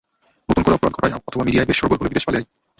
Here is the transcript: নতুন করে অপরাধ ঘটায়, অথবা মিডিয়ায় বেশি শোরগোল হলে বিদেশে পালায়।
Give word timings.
নতুন 0.49 0.63
করে 0.63 0.75
অপরাধ 0.77 0.93
ঘটায়, 0.95 1.15
অথবা 1.19 1.45
মিডিয়ায় 1.45 1.67
বেশি 1.69 1.79
শোরগোল 1.79 1.97
হলে 1.99 2.11
বিদেশে 2.11 2.27
পালায়। 2.27 2.45